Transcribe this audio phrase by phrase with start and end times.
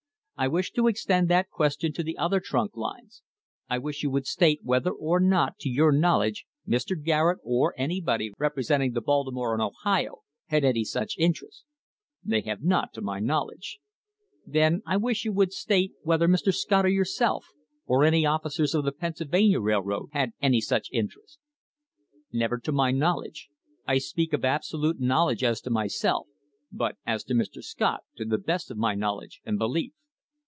[0.37, 3.21] I wish to extend that question to the other trunk lines.
[3.69, 6.99] I wish you would state whether or not to your knowledge Mr.
[6.99, 11.63] Garrett, or any body representing the Baltimore and Ohio, had any such interest?"
[12.31, 13.77] "They have not to my knowledge."
[14.43, 16.51] "Then I wish you would state whether Mr.
[16.51, 17.45] Scott or yourself,
[17.85, 21.37] or any other officers of the Pennsylvania Railroad Company, had any such interest?"
[22.33, 23.49] "Never to my knowledge.
[23.85, 26.25] I speak of absolute knowledge as to myself,
[26.71, 27.61] but as to Mr.
[27.63, 29.93] Scott to the best of my knowledge and belief."